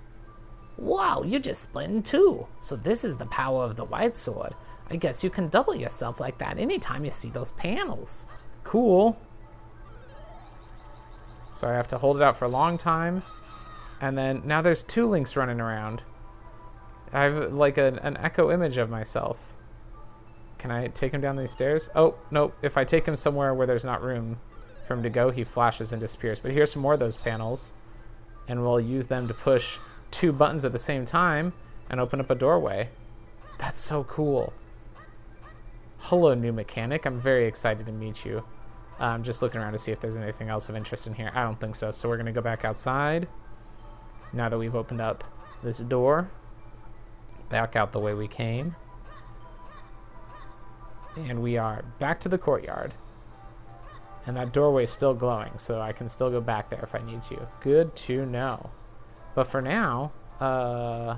Wow, 0.77 1.23
you 1.23 1.39
just 1.39 1.61
split 1.61 1.89
in 1.89 2.03
two. 2.03 2.47
So 2.59 2.75
this 2.75 3.05
is 3.05 3.15
the 3.15 3.25
power 3.27 3.63
of 3.63 3.77
the 3.77 3.85
white 3.85 4.17
sword. 4.17 4.53
I 4.89 4.97
guess 4.97 5.23
you 5.23 5.29
can 5.29 5.47
double 5.47 5.75
yourself 5.75 6.19
like 6.19 6.39
that 6.39 6.59
anytime 6.59 7.05
you 7.05 7.11
see 7.11 7.29
those 7.29 7.51
panels. 7.51 8.49
Cool. 8.65 9.17
So 11.55 11.69
I 11.69 11.71
have 11.71 11.87
to 11.87 11.97
hold 11.97 12.17
it 12.17 12.21
out 12.21 12.35
for 12.35 12.43
a 12.43 12.49
long 12.49 12.77
time. 12.77 13.23
And 14.01 14.17
then 14.17 14.41
now 14.43 14.61
there's 14.61 14.83
two 14.83 15.07
links 15.07 15.37
running 15.37 15.61
around. 15.61 16.01
I 17.13 17.23
have 17.23 17.53
like 17.53 17.77
a, 17.77 17.97
an 18.03 18.17
echo 18.17 18.51
image 18.51 18.77
of 18.77 18.89
myself. 18.89 19.53
Can 20.57 20.69
I 20.69 20.87
take 20.87 21.13
him 21.13 21.21
down 21.21 21.37
these 21.37 21.51
stairs? 21.51 21.89
Oh, 21.95 22.15
nope. 22.29 22.53
If 22.61 22.77
I 22.77 22.83
take 22.83 23.05
him 23.05 23.15
somewhere 23.15 23.53
where 23.53 23.65
there's 23.65 23.85
not 23.85 24.01
room 24.01 24.37
for 24.85 24.95
him 24.95 25.03
to 25.03 25.09
go, 25.09 25.29
he 25.29 25.45
flashes 25.45 25.93
and 25.93 26.01
disappears. 26.01 26.41
But 26.41 26.51
here's 26.51 26.73
some 26.73 26.81
more 26.81 26.95
of 26.95 26.99
those 26.99 27.23
panels. 27.23 27.73
And 28.49 28.61
we'll 28.61 28.81
use 28.81 29.07
them 29.07 29.25
to 29.29 29.33
push 29.33 29.79
two 30.11 30.33
buttons 30.33 30.65
at 30.65 30.73
the 30.73 30.79
same 30.79 31.05
time 31.05 31.53
and 31.89 32.01
open 32.01 32.19
up 32.19 32.29
a 32.29 32.35
doorway. 32.35 32.89
That's 33.59 33.79
so 33.79 34.03
cool. 34.03 34.51
Hello, 35.99 36.33
new 36.33 36.51
mechanic. 36.51 37.05
I'm 37.05 37.17
very 37.17 37.47
excited 37.47 37.85
to 37.85 37.93
meet 37.93 38.25
you. 38.25 38.43
I'm 38.99 39.23
just 39.23 39.41
looking 39.41 39.59
around 39.59 39.73
to 39.73 39.79
see 39.79 39.91
if 39.91 39.99
there's 39.99 40.17
anything 40.17 40.49
else 40.49 40.69
of 40.69 40.75
interest 40.75 41.07
in 41.07 41.13
here. 41.13 41.31
I 41.33 41.43
don't 41.43 41.59
think 41.59 41.75
so. 41.75 41.91
So 41.91 42.07
we're 42.07 42.17
going 42.17 42.27
to 42.27 42.31
go 42.31 42.41
back 42.41 42.63
outside. 42.63 43.27
Now 44.33 44.49
that 44.49 44.57
we've 44.57 44.75
opened 44.75 45.01
up 45.01 45.23
this 45.63 45.79
door, 45.79 46.29
back 47.49 47.75
out 47.75 47.91
the 47.91 47.99
way 47.99 48.13
we 48.13 48.27
came. 48.27 48.75
And 51.17 51.41
we 51.41 51.57
are 51.57 51.83
back 51.99 52.19
to 52.21 52.29
the 52.29 52.37
courtyard. 52.37 52.91
And 54.25 54.35
that 54.37 54.53
doorway 54.53 54.85
is 54.85 54.91
still 54.91 55.13
glowing, 55.13 55.57
so 55.57 55.79
I 55.79 55.91
can 55.91 56.09
still 56.09 56.31
go 56.31 56.41
back 56.41 56.69
there 56.69 56.81
if 56.81 56.95
I 56.95 57.05
need 57.05 57.21
to. 57.23 57.47
Good 57.61 57.95
to 57.97 58.25
know. 58.25 58.71
But 59.35 59.45
for 59.45 59.61
now, 59.61 60.11
uh, 60.39 61.17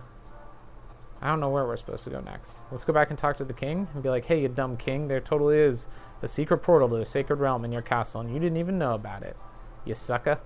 I 1.22 1.28
don't 1.28 1.40
know 1.40 1.50
where 1.50 1.66
we're 1.66 1.78
supposed 1.78 2.04
to 2.04 2.10
go 2.12 2.22
next. 2.22 2.64
Let's 2.72 2.84
go 2.84 2.94
back 2.94 3.10
and 3.10 3.18
talk 3.18 3.36
to 3.38 3.44
the 3.44 3.54
king 3.54 3.88
and 3.94 4.04
be 4.04 4.10
like, 4.10 4.26
hey, 4.26 4.42
you 4.42 4.48
dumb 4.48 4.78
king, 4.78 5.08
there 5.08 5.20
totally 5.20 5.58
is 5.58 5.88
a 6.22 6.28
secret 6.28 6.60
portal 6.60 6.90
to 6.90 6.96
a 6.98 7.06
sacred 7.06 7.40
realm 7.40 7.66
in 7.66 7.72
your 7.72 7.82
castle, 7.82 8.22
and 8.22 8.32
you 8.34 8.40
didn't 8.40 8.58
even 8.58 8.78
know 8.78 8.94
about 8.94 9.24
it. 9.24 9.36
You 9.84 9.96
sucker. 9.96 10.40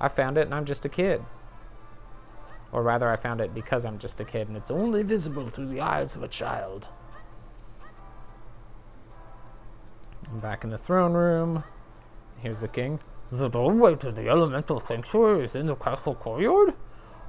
I 0.00 0.08
found 0.08 0.38
it, 0.38 0.42
and 0.42 0.54
I'm 0.54 0.64
just 0.64 0.84
a 0.84 0.88
kid. 0.88 1.20
Or 2.72 2.82
rather, 2.82 3.10
I 3.10 3.16
found 3.16 3.42
it 3.42 3.54
because 3.54 3.84
I'm 3.84 3.98
just 3.98 4.18
a 4.20 4.24
kid, 4.24 4.48
and 4.48 4.56
it's 4.56 4.70
only 4.70 5.02
visible 5.02 5.48
through 5.48 5.66
the 5.66 5.82
eyes 5.82 6.16
of 6.16 6.22
a 6.22 6.28
child. 6.28 6.88
I'm 10.30 10.40
back 10.40 10.64
in 10.64 10.70
the 10.70 10.78
throne 10.78 11.12
room. 11.12 11.62
Here's 12.40 12.60
the 12.60 12.68
king. 12.68 13.00
The 13.30 13.48
doorway 13.48 13.96
to 13.96 14.10
the 14.10 14.28
elemental 14.28 14.80
sanctuary 14.80 15.44
is 15.44 15.54
in 15.54 15.66
the 15.66 15.74
castle 15.74 16.14
courtyard? 16.14 16.74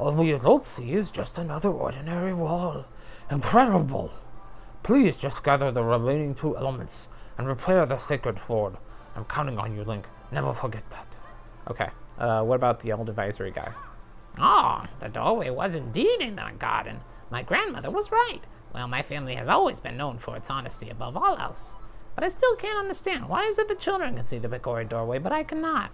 All 0.04 0.22
you 0.22 0.38
don't 0.38 0.66
see 0.66 0.92
is 0.92 1.10
just 1.12 1.38
another 1.38 1.70
ordinary 1.70 2.34
wall. 2.34 2.86
Incredible! 3.32 4.12
Please 4.84 5.16
just 5.16 5.46
gather 5.46 5.72
the 5.72 5.82
remaining 5.82 6.36
two 6.36 6.58
elements 6.58 7.08
and 7.38 7.48
repair 7.48 7.86
the 7.86 7.98
sacred 7.98 8.38
sword. 8.46 8.76
I'm 9.16 9.24
counting 9.24 9.58
on 9.58 9.74
you, 9.74 9.86
Link. 9.86 10.06
Never 10.30 10.52
forget 10.52 10.84
that. 10.90 11.08
Okay. 11.70 11.88
Uh, 12.18 12.44
what 12.44 12.56
about 12.56 12.82
the 12.82 12.92
old 12.92 13.08
advisory 13.08 13.52
guy? 13.52 13.72
Oh, 14.38 14.86
the 15.00 15.08
doorway 15.08 15.50
was 15.50 15.74
indeed 15.74 16.20
in 16.20 16.36
the 16.36 16.54
garden. 16.60 17.00
My 17.32 17.42
grandmother 17.42 17.90
was 17.90 18.12
right. 18.12 18.42
Well, 18.76 18.90
my 18.90 19.04
family 19.04 19.36
has 19.36 19.48
always 19.48 19.80
been 19.80 19.96
known 19.96 20.18
for 20.18 20.36
its 20.36 20.50
honesty 20.50 20.90
above 20.90 21.16
all 21.16 21.38
else. 21.38 21.78
But 22.14 22.26
I 22.26 22.28
still 22.28 22.58
can't 22.58 22.78
understand. 22.78 23.30
Why 23.30 23.44
is 23.46 23.58
it 23.58 23.70
the 23.70 23.76
children 23.76 24.18
can 24.18 24.28
see 24.28 24.38
the 24.38 24.50
Picori 24.50 24.90
doorway, 24.90 25.20
but 25.20 25.32
I 25.32 25.44
cannot? 25.44 25.92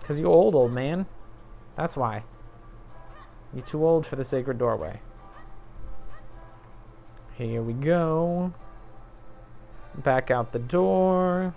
Because 0.00 0.18
you're 0.18 0.32
old, 0.32 0.56
old 0.56 0.72
man. 0.72 1.06
That's 1.76 1.96
why. 1.96 2.24
You're 3.54 3.64
too 3.64 3.86
old 3.86 4.04
for 4.04 4.16
the 4.16 4.24
sacred 4.24 4.58
doorway. 4.58 4.98
Here 7.36 7.62
we 7.62 7.72
go. 7.72 8.52
Back 10.04 10.30
out 10.30 10.52
the 10.52 10.58
door. 10.58 11.54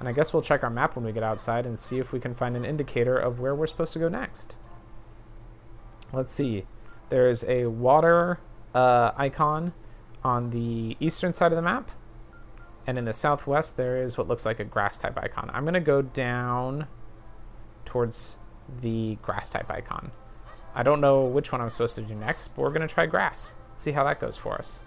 And 0.00 0.08
I 0.08 0.12
guess 0.12 0.32
we'll 0.32 0.42
check 0.42 0.62
our 0.62 0.70
map 0.70 0.96
when 0.96 1.04
we 1.04 1.12
get 1.12 1.22
outside 1.22 1.66
and 1.66 1.78
see 1.78 1.98
if 1.98 2.12
we 2.12 2.20
can 2.20 2.32
find 2.32 2.56
an 2.56 2.64
indicator 2.64 3.16
of 3.16 3.40
where 3.40 3.54
we're 3.54 3.66
supposed 3.66 3.92
to 3.94 3.98
go 3.98 4.08
next. 4.08 4.54
Let's 6.12 6.32
see. 6.32 6.64
There's 7.08 7.44
a 7.44 7.66
water 7.66 8.38
uh, 8.74 9.12
icon 9.16 9.72
on 10.24 10.50
the 10.50 10.96
eastern 11.00 11.32
side 11.32 11.52
of 11.52 11.56
the 11.56 11.62
map. 11.62 11.90
And 12.86 12.96
in 12.96 13.04
the 13.04 13.12
southwest, 13.12 13.76
there 13.76 14.02
is 14.02 14.16
what 14.16 14.28
looks 14.28 14.46
like 14.46 14.60
a 14.60 14.64
grass 14.64 14.96
type 14.96 15.18
icon. 15.18 15.50
I'm 15.52 15.64
going 15.64 15.74
to 15.74 15.80
go 15.80 16.00
down 16.00 16.86
towards 17.84 18.38
the 18.80 19.18
grass 19.20 19.50
type 19.50 19.70
icon. 19.70 20.10
I 20.74 20.82
don't 20.82 21.00
know 21.00 21.26
which 21.26 21.50
one 21.52 21.60
I'm 21.60 21.70
supposed 21.70 21.96
to 21.96 22.02
do 22.02 22.14
next, 22.14 22.48
but 22.48 22.62
we're 22.62 22.72
going 22.72 22.86
to 22.86 22.92
try 22.92 23.06
grass. 23.06 23.56
See 23.74 23.92
how 23.92 24.04
that 24.04 24.20
goes 24.20 24.36
for 24.36 24.54
us. 24.54 24.82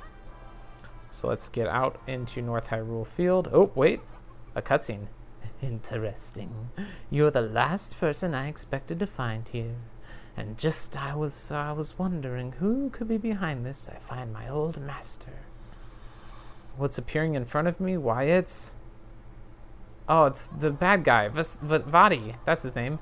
So 1.09 1.27
let's 1.27 1.49
get 1.49 1.67
out 1.67 1.99
into 2.07 2.41
North 2.41 2.69
Hyrule 2.69 3.05
Field. 3.05 3.49
Oh, 3.51 3.71
wait. 3.75 3.99
A 4.55 4.61
cutscene. 4.61 5.07
Interesting. 5.61 6.69
You're 7.09 7.31
the 7.31 7.41
last 7.41 7.99
person 7.99 8.33
I 8.33 8.47
expected 8.47 8.99
to 8.99 9.07
find 9.07 9.47
here. 9.49 9.75
And 10.37 10.57
just 10.57 10.97
I 10.97 11.13
was 11.13 11.51
I 11.51 11.73
was 11.73 11.99
wondering 11.99 12.53
who 12.53 12.89
could 12.89 13.09
be 13.09 13.17
behind 13.17 13.65
this. 13.65 13.89
I 13.93 13.99
find 13.99 14.31
my 14.31 14.47
old 14.47 14.79
master. 14.81 15.33
What's 16.77 16.97
appearing 16.97 17.33
in 17.35 17.43
front 17.43 17.67
of 17.67 17.81
me? 17.81 17.97
Why 17.97 18.23
it's 18.23 18.77
Oh, 20.07 20.25
it's 20.25 20.47
the 20.47 20.71
bad 20.71 21.03
guy, 21.03 21.27
Vas- 21.27 21.57
V- 21.61 21.79
Vaati. 21.79 22.35
That's 22.45 22.63
his 22.63 22.75
name. 22.75 22.99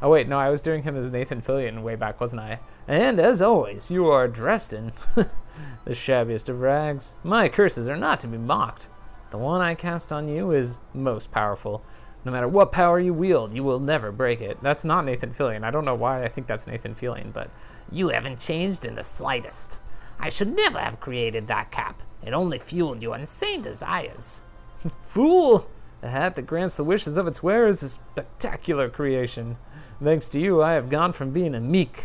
Oh 0.00 0.10
wait, 0.10 0.28
no, 0.28 0.38
I 0.38 0.50
was 0.50 0.62
doing 0.62 0.84
him 0.84 0.96
as 0.96 1.12
Nathan 1.12 1.40
Fillion 1.40 1.82
way 1.82 1.96
back, 1.96 2.20
wasn't 2.20 2.42
I? 2.42 2.60
And 2.86 3.18
as 3.18 3.42
always, 3.42 3.90
you 3.90 4.06
are 4.08 4.28
dressed 4.28 4.72
in 4.72 4.92
the 5.16 5.94
shabbiest 5.94 6.48
of 6.48 6.60
rags. 6.60 7.16
My 7.24 7.48
curses 7.48 7.88
are 7.88 7.96
not 7.96 8.20
to 8.20 8.28
be 8.28 8.38
mocked. 8.38 8.88
The 9.30 9.38
one 9.38 9.60
I 9.60 9.74
cast 9.74 10.12
on 10.12 10.28
you 10.28 10.52
is 10.52 10.78
most 10.94 11.32
powerful. 11.32 11.84
No 12.24 12.32
matter 12.32 12.48
what 12.48 12.72
power 12.72 13.00
you 13.00 13.12
wield, 13.12 13.52
you 13.54 13.62
will 13.62 13.80
never 13.80 14.12
break 14.12 14.40
it. 14.40 14.60
That's 14.60 14.84
not 14.84 15.04
Nathan 15.04 15.32
Fillion. 15.32 15.64
I 15.64 15.70
don't 15.70 15.84
know 15.84 15.94
why 15.94 16.24
I 16.24 16.28
think 16.28 16.46
that's 16.46 16.66
Nathan 16.66 16.94
Fillion, 16.94 17.32
but 17.32 17.50
You 17.90 18.08
haven't 18.10 18.38
changed 18.38 18.84
in 18.84 18.94
the 18.94 19.02
slightest. 19.02 19.80
I 20.20 20.28
should 20.28 20.54
never 20.54 20.78
have 20.78 21.00
created 21.00 21.46
that 21.46 21.70
cap. 21.70 21.96
It 22.24 22.32
only 22.32 22.58
fueled 22.58 23.02
your 23.02 23.16
insane 23.16 23.62
desires. 23.62 24.44
fool! 25.06 25.66
A 26.02 26.08
hat 26.08 26.36
that 26.36 26.46
grants 26.46 26.76
the 26.76 26.84
wishes 26.84 27.16
of 27.16 27.26
its 27.26 27.42
wearer 27.42 27.66
is 27.66 27.82
a 27.82 27.88
spectacular 27.88 28.88
creation. 28.88 29.56
Thanks 30.00 30.28
to 30.28 30.38
you, 30.38 30.62
I 30.62 30.74
have 30.74 30.90
gone 30.90 31.12
from 31.12 31.32
being 31.32 31.56
a 31.56 31.60
meek, 31.60 32.04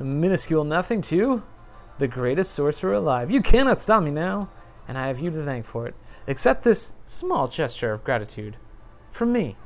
a 0.00 0.04
minuscule 0.04 0.64
nothing 0.64 1.02
to 1.02 1.42
the 1.98 2.08
greatest 2.08 2.52
sorcerer 2.52 2.94
alive. 2.94 3.30
You 3.30 3.42
cannot 3.42 3.78
stop 3.78 4.02
me 4.02 4.10
now, 4.10 4.48
and 4.88 4.96
I 4.96 5.08
have 5.08 5.18
you 5.18 5.30
to 5.30 5.44
thank 5.44 5.66
for 5.66 5.86
it. 5.86 5.94
Accept 6.26 6.64
this 6.64 6.94
small 7.04 7.46
gesture 7.46 7.92
of 7.92 8.02
gratitude 8.02 8.56
from 9.10 9.30
me. 9.30 9.56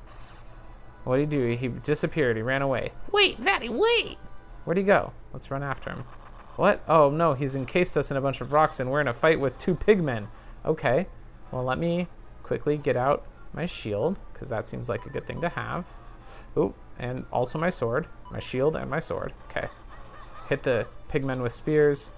What 1.04 1.18
did 1.18 1.30
he 1.30 1.38
do? 1.38 1.56
He 1.56 1.68
disappeared. 1.68 2.36
He 2.36 2.42
ran 2.42 2.62
away. 2.62 2.90
Wait, 3.12 3.38
Vaati, 3.38 3.68
wait! 3.68 4.18
Where'd 4.64 4.76
he 4.76 4.82
go? 4.82 5.12
Let's 5.32 5.50
run 5.50 5.62
after 5.62 5.92
him. 5.92 6.00
What? 6.56 6.82
Oh 6.88 7.10
no, 7.10 7.34
he's 7.34 7.54
encased 7.54 7.96
us 7.96 8.10
in 8.10 8.16
a 8.16 8.20
bunch 8.20 8.40
of 8.40 8.52
rocks 8.52 8.80
and 8.80 8.90
we're 8.90 9.00
in 9.00 9.06
a 9.06 9.12
fight 9.12 9.38
with 9.38 9.60
two 9.60 9.76
pigmen. 9.76 10.26
Okay. 10.64 11.06
Well, 11.52 11.62
let 11.62 11.78
me 11.78 12.08
quickly 12.42 12.76
get 12.76 12.96
out 12.96 13.24
my 13.54 13.66
shield, 13.66 14.18
because 14.32 14.48
that 14.48 14.68
seems 14.68 14.88
like 14.88 15.06
a 15.06 15.10
good 15.10 15.22
thing 15.22 15.40
to 15.40 15.48
have. 15.48 15.86
Oop, 16.56 16.74
and 16.98 17.24
also 17.32 17.58
my 17.58 17.70
sword. 17.70 18.06
My 18.30 18.40
shield 18.40 18.76
and 18.76 18.90
my 18.90 19.00
sword. 19.00 19.32
Okay. 19.50 19.66
Hit 20.48 20.62
the 20.62 20.88
pigmen 21.10 21.42
with 21.42 21.52
spears. 21.52 22.12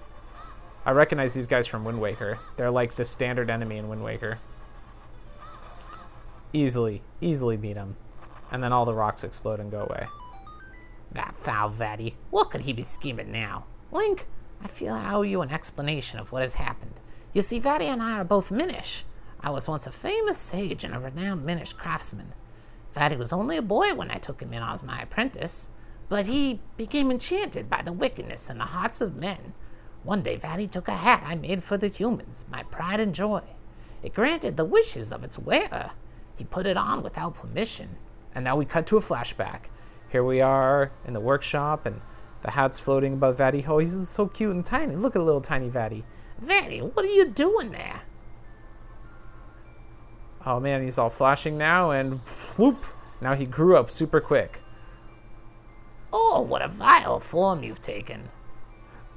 I 0.85 0.91
recognize 0.91 1.33
these 1.33 1.47
guys 1.47 1.67
from 1.67 1.85
Wind 1.85 2.01
Waker. 2.01 2.39
They're 2.57 2.71
like 2.71 2.93
the 2.93 3.05
standard 3.05 3.49
enemy 3.49 3.77
in 3.77 3.87
Wind 3.87 4.03
Waker. 4.03 4.39
Easily, 6.53 7.01
easily 7.21 7.55
beat 7.55 7.73
them. 7.73 7.95
And 8.51 8.63
then 8.63 8.73
all 8.73 8.85
the 8.85 8.93
rocks 8.93 9.23
explode 9.23 9.59
and 9.59 9.71
go 9.71 9.79
away. 9.79 10.07
That 11.11 11.35
foul 11.35 11.69
Vaati. 11.69 12.15
What 12.29 12.51
could 12.51 12.61
he 12.61 12.73
be 12.73 12.83
scheming 12.83 13.31
now? 13.31 13.65
Link, 13.91 14.27
I 14.61 14.67
feel 14.67 14.93
I 14.93 15.13
owe 15.13 15.21
you 15.21 15.41
an 15.41 15.51
explanation 15.51 16.19
of 16.19 16.31
what 16.31 16.41
has 16.41 16.55
happened. 16.55 16.99
You 17.33 17.41
see, 17.41 17.59
Vaati 17.59 17.83
and 17.83 18.01
I 18.01 18.13
are 18.13 18.25
both 18.25 18.51
Minish. 18.51 19.03
I 19.39 19.49
was 19.49 19.67
once 19.67 19.87
a 19.87 19.91
famous 19.91 20.37
sage 20.37 20.83
and 20.83 20.93
a 20.93 20.99
renowned 20.99 21.45
Minish 21.45 21.73
craftsman. 21.73 22.33
Vaati 22.93 23.17
was 23.17 23.31
only 23.31 23.57
a 23.57 23.61
boy 23.61 23.93
when 23.93 24.11
I 24.11 24.17
took 24.17 24.41
him 24.41 24.53
in 24.53 24.61
as 24.61 24.83
my 24.83 25.01
apprentice, 25.01 25.69
but 26.09 26.25
he 26.25 26.59
became 26.75 27.09
enchanted 27.09 27.69
by 27.69 27.81
the 27.81 27.93
wickedness 27.93 28.49
in 28.49 28.57
the 28.57 28.65
hearts 28.65 28.99
of 28.99 29.15
men. 29.15 29.53
One 30.03 30.23
day, 30.23 30.37
Vaati 30.37 30.69
took 30.69 30.87
a 30.87 30.95
hat 30.95 31.23
I 31.25 31.35
made 31.35 31.63
for 31.63 31.77
the 31.77 31.87
humans, 31.87 32.45
my 32.51 32.63
pride 32.63 32.99
and 32.99 33.15
joy. 33.15 33.43
It 34.03 34.13
granted 34.13 34.57
the 34.57 34.65
wishes 34.65 35.13
of 35.13 35.23
its 35.23 35.39
wearer. 35.39 35.91
He 36.35 36.43
put 36.43 36.65
it 36.65 36.75
on 36.75 37.03
without 37.03 37.35
permission. 37.35 37.97
And 38.33 38.43
now 38.43 38.55
we 38.55 38.65
cut 38.65 38.87
to 38.87 38.97
a 38.97 39.01
flashback. 39.01 39.65
Here 40.11 40.23
we 40.23 40.41
are 40.41 40.91
in 41.05 41.13
the 41.13 41.19
workshop, 41.19 41.85
and 41.85 42.01
the 42.41 42.51
hat's 42.51 42.79
floating 42.79 43.13
above 43.13 43.37
Vaati. 43.37 43.67
Oh, 43.67 43.77
he's 43.77 44.09
so 44.09 44.27
cute 44.27 44.55
and 44.55 44.65
tiny. 44.65 44.95
Look 44.95 45.15
at 45.15 45.21
a 45.21 45.25
little 45.25 45.39
tiny 45.39 45.69
Vaati. 45.69 46.03
Vaati, 46.43 46.81
what 46.81 47.05
are 47.05 47.09
you 47.09 47.27
doing 47.29 47.71
there? 47.71 48.01
Oh 50.45 50.59
man, 50.59 50.83
he's 50.83 50.97
all 50.97 51.09
flashing 51.09 51.57
now, 51.57 51.91
and 51.91 52.19
whoop! 52.57 52.85
Now 53.21 53.35
he 53.35 53.45
grew 53.45 53.77
up 53.77 53.91
super 53.91 54.19
quick. 54.19 54.59
Oh, 56.11 56.41
what 56.41 56.61
a 56.61 56.67
vile 56.67 57.19
form 57.19 57.63
you've 57.63 57.81
taken. 57.81 58.29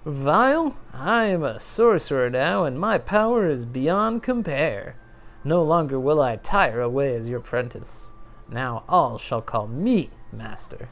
Vile? 0.05 0.77
I 0.93 1.25
am 1.25 1.43
a 1.43 1.59
sorcerer 1.59 2.29
now, 2.29 2.65
and 2.65 2.79
my 2.79 2.99
power 2.99 3.49
is 3.49 3.65
beyond 3.65 4.23
compare. 4.23 4.97
No 5.43 5.63
longer 5.63 5.99
will 5.99 6.21
I 6.21 6.37
tire 6.37 6.83
away 6.83 7.17
as 7.17 7.29
your 7.29 7.41
apprentice. 7.41 8.13
Now 8.49 8.85
all 8.87 9.17
shall 9.17 9.41
call 9.41 9.67
me 9.67 10.11
master. 10.31 10.89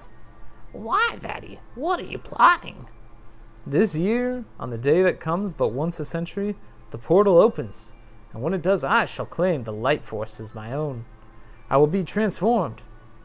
Why, 0.72 1.16
Vaati? 1.20 1.58
What 1.74 2.00
are 2.00 2.04
you 2.04 2.18
plotting? 2.18 2.86
This 3.66 3.94
year, 3.96 4.44
on 4.58 4.70
the 4.70 4.78
day 4.78 5.02
that 5.02 5.20
comes 5.20 5.52
but 5.56 5.68
once 5.68 6.00
a 6.00 6.04
century, 6.06 6.56
the 6.90 6.98
portal 6.98 7.38
opens, 7.38 7.94
and 8.32 8.42
when 8.42 8.54
it 8.54 8.62
does, 8.62 8.84
I 8.84 9.04
shall 9.04 9.26
claim 9.26 9.64
the 9.64 9.72
light 9.72 10.04
force 10.04 10.40
as 10.40 10.54
my 10.54 10.72
own. 10.72 11.04
I 11.68 11.76
will 11.76 11.86
be 11.86 12.04
transformed, 12.04 12.82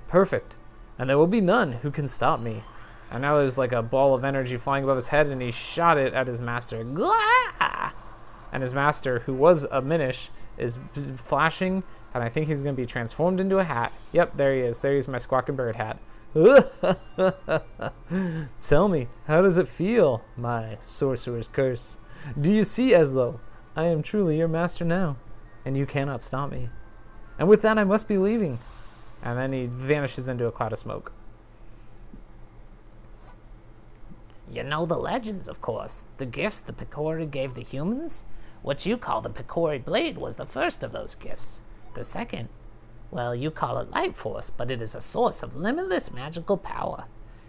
perfect, 0.07 0.55
and 0.97 1.09
there 1.09 1.17
will 1.17 1.27
be 1.27 1.41
none 1.41 1.73
who 1.73 1.91
can 1.91 2.07
stop 2.07 2.39
me. 2.39 2.63
And 3.09 3.21
now 3.21 3.37
there's 3.37 3.57
like 3.57 3.71
a 3.71 3.81
ball 3.81 4.13
of 4.13 4.23
energy 4.23 4.57
flying 4.57 4.83
above 4.83 4.97
his 4.97 5.09
head, 5.09 5.27
and 5.27 5.41
he 5.41 5.51
shot 5.51 5.97
it 5.97 6.13
at 6.13 6.27
his 6.27 6.41
master. 6.41 6.83
And 8.51 8.63
his 8.63 8.73
master, 8.73 9.19
who 9.19 9.33
was 9.33 9.63
a 9.65 9.81
Minish, 9.81 10.29
is 10.57 10.77
flashing, 11.15 11.83
and 12.13 12.23
I 12.23 12.29
think 12.29 12.47
he's 12.47 12.63
going 12.63 12.75
to 12.75 12.81
be 12.81 12.85
transformed 12.85 13.39
into 13.39 13.59
a 13.59 13.63
hat. 13.63 13.93
Yep, 14.11 14.33
there 14.33 14.53
he 14.53 14.61
is. 14.61 14.79
There 14.79 14.95
he's 14.95 15.07
my 15.07 15.19
squawking 15.19 15.55
bird 15.55 15.75
hat. 15.75 15.99
Tell 18.61 18.87
me, 18.87 19.07
how 19.27 19.41
does 19.41 19.57
it 19.57 19.67
feel, 19.67 20.23
my 20.35 20.77
sorcerer's 20.81 21.47
curse? 21.47 21.97
Do 22.39 22.53
you 22.53 22.63
see, 22.63 22.91
Ezlo? 22.91 23.39
I 23.77 23.85
am 23.85 24.01
truly 24.01 24.39
your 24.39 24.47
master 24.47 24.83
now. 24.83 25.17
and 25.63 25.77
you 25.77 25.85
cannot 25.85 26.23
stop 26.23 26.49
me. 26.49 26.69
And 27.37 27.47
with 27.47 27.61
that, 27.61 27.77
I 27.77 27.83
must 27.83 28.07
be 28.07 28.17
leaving. 28.17 28.57
And 29.23 29.37
then 29.37 29.51
he 29.51 29.67
vanishes 29.67 30.27
into 30.29 30.47
a 30.47 30.51
cloud 30.51 30.71
of 30.71 30.79
smoke. 30.79 31.11
You 34.49 34.63
know 34.63 34.85
the 34.85 34.97
legends, 34.97 35.47
of 35.47 35.61
course. 35.61 36.05
The 36.17 36.25
gifts 36.25 36.61
the 36.61 36.73
Picori 36.73 37.29
gave 37.29 37.53
the 37.53 37.63
humans? 37.63 38.25
What 38.63 38.85
you 38.85 38.97
call 38.97 39.21
the 39.21 39.29
Picori 39.29 39.83
Blade 39.83 40.17
was 40.17 40.37
the 40.37 40.45
first 40.45 40.83
of 40.83 40.93
those 40.93 41.15
gifts. 41.15 41.61
The 41.93 42.03
second, 42.05 42.47
well, 43.11 43.35
you 43.35 43.51
call 43.51 43.77
it 43.77 43.91
Light 43.91 44.15
Force, 44.15 44.49
but 44.49 44.71
it 44.71 44.81
is 44.81 44.95
a 44.95 45.01
source 45.01 45.43
of 45.43 45.55
limitless 45.55 46.13
magical 46.13 46.57
power. 46.57 47.05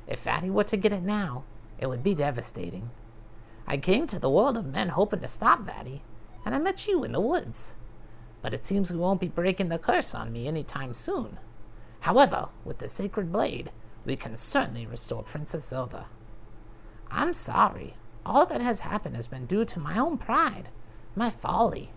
If 0.07 0.25
Vaati 0.25 0.51
were 0.51 0.65
to 0.65 0.77
get 0.77 0.93
it 0.93 1.03
now, 1.03 1.45
it 1.79 1.87
would 1.87 2.03
be 2.03 2.15
devastating. 2.15 2.91
I 3.67 3.77
came 3.77 4.07
to 4.09 4.19
the 4.19 4.31
world 4.31 4.57
of 4.57 4.67
men 4.67 4.89
hoping 4.89 5.21
to 5.21 5.29
stop 5.29 5.65
Vaati, 5.65 6.01
and 6.49 6.55
I 6.55 6.59
met 6.59 6.88
you 6.88 7.05
in 7.05 7.12
the 7.12 7.21
woods. 7.21 7.76
But 8.40 8.55
it 8.55 8.64
seems 8.64 8.90
we 8.90 8.99
won't 8.99 9.21
be 9.21 9.28
breaking 9.28 9.69
the 9.69 9.76
curse 9.76 10.14
on 10.14 10.33
me 10.33 10.49
any 10.49 10.64
time 10.64 10.95
soon. 10.95 11.37
However, 12.00 12.49
with 12.64 12.78
the 12.78 12.88
Sacred 12.88 13.31
Blade, 13.31 13.71
we 14.07 14.17
can 14.17 14.35
certainly 14.35 14.87
restore 14.87 15.23
Princess 15.23 15.69
Zelda. 15.69 16.07
I'm 17.11 17.35
sorry. 17.35 17.97
All 18.25 18.47
that 18.47 18.62
has 18.62 18.81
happened 18.81 19.14
has 19.14 19.26
been 19.26 19.45
due 19.45 19.67
to 19.67 19.78
my 19.78 19.99
own 19.99 20.17
pride, 20.17 20.71
my 21.14 21.28
folly. 21.28 21.90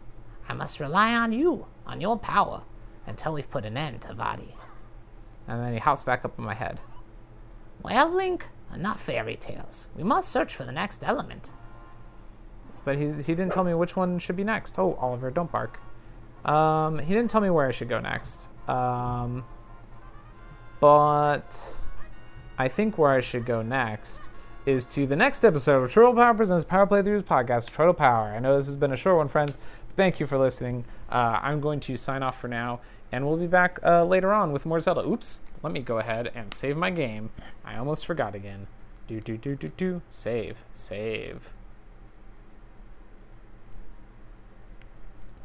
I 0.50 0.54
must 0.54 0.82
rely 0.82 1.16
on 1.16 1.32
you, 1.32 1.68
on 1.88 2.02
your 2.02 2.20
power, 2.20 2.64
until 3.06 3.32
we've 3.32 3.50
put 3.50 3.66
an 3.66 3.78
end 3.78 4.02
to 4.02 4.14
Vaati. 4.14 4.54
And 5.48 5.64
then 5.64 5.72
he 5.72 5.80
hops 5.80 6.04
back 6.04 6.26
up 6.26 6.38
on 6.38 6.44
my 6.44 6.56
head. 6.56 6.78
Well, 7.82 8.10
Link, 8.10 8.50
enough 8.74 9.02
fairy 9.02 9.38
tales. 9.38 9.88
We 9.96 10.04
must 10.04 10.28
search 10.28 10.54
for 10.54 10.66
the 10.66 10.74
next 10.74 11.06
element. 11.06 11.50
But 12.84 12.98
he, 12.98 13.12
he 13.14 13.36
didn't 13.36 13.54
tell 13.54 13.64
me 13.64 13.74
which 13.74 13.96
one 13.96 14.20
should 14.20 14.36
be 14.36 14.44
next. 14.44 14.78
Oh, 14.80 14.96
Oliver, 14.96 15.30
don't 15.30 15.52
bark. 15.52 15.80
Um, 16.46 17.00
he 17.00 17.14
didn't 17.14 17.30
tell 17.30 17.42
me 17.42 17.50
where 17.50 17.68
I 17.68 17.72
should 17.72 17.90
go 17.90 18.00
next. 18.00 18.48
Um, 18.68 19.44
but 20.80 21.78
I 22.58 22.68
think 22.68 22.98
where 22.98 23.12
I 23.12 23.22
should 23.22 23.46
go 23.46 23.62
next 23.62 24.28
is 24.66 24.86
to 24.86 25.06
the 25.06 25.16
next 25.16 25.44
episode 25.44 25.84
of 25.84 25.92
Turtle 25.92 26.14
Power 26.14 26.34
Presents 26.34 26.64
Power 26.66 26.88
Playthroughs 26.88 27.24
podcast 27.24 27.74
Turtle 27.74 27.94
Power. 27.94 28.30
I 28.30 28.40
know 28.40 28.58
this 28.58 28.68
has 28.68 28.76
been 28.76 28.92
a 28.92 28.98
short 28.98 29.18
one, 29.18 29.28
friends. 29.28 29.58
But 29.88 29.96
thank 29.96 30.20
you 30.20 30.26
for 30.26 30.38
listening. 30.38 30.86
Uh, 31.12 31.40
I'm 31.42 31.60
going 31.60 31.80
to 31.82 31.98
sign 31.98 32.24
off 32.24 32.40
for 32.40 32.48
now, 32.48 32.80
and 33.12 33.28
we'll 33.28 33.38
be 33.38 33.48
back 33.48 33.80
uh, 33.84 34.04
later 34.06 34.34
on 34.34 34.52
with 34.52 34.66
more 34.66 34.80
Zelda. 34.80 35.02
Oops, 35.02 35.42
let 35.64 35.74
me 35.74 35.82
go 35.82 36.00
ahead 36.00 36.32
and 36.34 36.54
save 36.54 36.78
my 36.78 36.90
game. 36.90 37.30
I 37.66 37.78
almost 37.78 38.06
forgot 38.06 38.36
again. 38.36 38.68
Do, 39.08 39.20
do, 39.20 39.38
do, 39.38 39.56
do, 39.56 39.70
do. 39.76 40.02
Save, 40.10 40.64
save. 40.72 41.54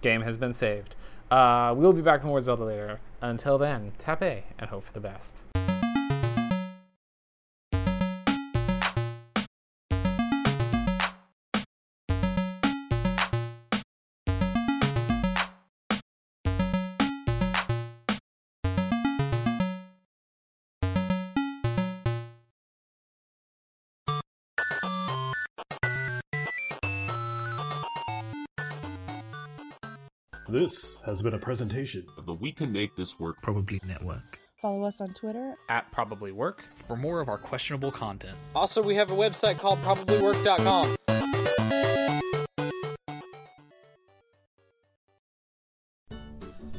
Game 0.01 0.23
has 0.23 0.37
been 0.37 0.53
saved. 0.53 0.95
Uh, 1.31 1.75
we'll 1.77 1.93
be 1.93 2.03
back 2.03 2.21
with 2.21 2.29
more 2.29 2.41
Zelda 2.41 2.65
later. 2.65 3.01
Until 3.21 3.59
then, 3.59 3.93
tap 3.99 4.23
A 4.23 4.45
and 4.59 4.71
hope 4.71 4.85
for 4.85 4.93
the 4.93 5.01
best. 5.01 5.43
This 30.49 31.01
has 31.05 31.23
been 31.23 31.35
a 31.35 31.41
presentation 31.41 32.07
of 32.17 32.25
the 32.25 32.33
We 32.33 32.53
Can 32.53 32.71
Make 32.71 32.95
This 32.95 33.19
Work 33.19 33.43
Probably 33.43 33.81
Network. 33.85 34.39
Follow 34.63 34.85
us 34.85 35.01
on 35.01 35.13
Twitter 35.13 35.57
At 35.69 35.91
Probably 35.91 36.31
Work. 36.31 36.63
For 36.87 36.97
more 36.97 37.19
of 37.21 37.29
our 37.29 37.37
questionable 37.37 37.91
content, 37.91 38.37
Also, 38.55 38.81
we 38.81 38.95
have 38.95 39.11
a 39.11 39.15
website 39.15 39.59
called 39.59 39.81
probablywork.com. 39.81 40.95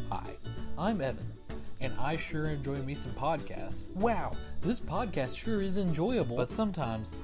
Hi, 0.10 0.32
I'm 0.78 1.02
Evan, 1.02 1.34
and 1.82 1.94
I 2.00 2.16
sure 2.16 2.46
enjoy 2.46 2.78
me 2.78 2.94
some 2.94 3.12
podcasts. 3.12 3.90
Wow, 3.96 4.32
this 4.62 4.80
podcast 4.80 5.38
sure 5.38 5.62
is 5.62 5.78
enjoyable, 5.78 6.38
but 6.38 6.50
sometimes 6.50 7.16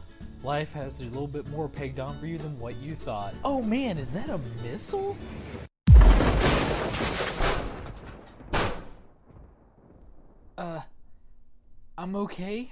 life 0.44 0.74
has 0.74 1.00
a 1.00 1.06
little 1.06 1.28
bit 1.28 1.48
more 1.50 1.70
pegged 1.70 2.02
on 2.02 2.18
for 2.18 2.28
you 2.28 2.38
than 2.38 2.60
what 2.60 2.76
you 2.78 2.96
thought. 2.96 3.34
Oh 3.46 3.62
man, 3.62 3.98
is 3.98 4.12
that 4.12 4.30
a 4.30 4.40
missile? 4.62 5.16
I'm 12.04 12.18
okay. 12.18 12.70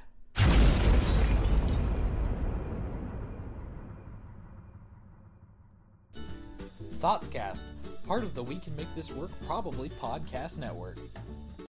Thoughtscast, 6.99 7.61
part 8.05 8.23
of 8.23 8.35
the 8.35 8.43
We 8.43 8.59
Can 8.59 8.75
Make 8.75 8.93
This 8.93 9.09
Work 9.09 9.31
Probably 9.47 9.87
podcast 9.87 10.57
network. 10.57 10.97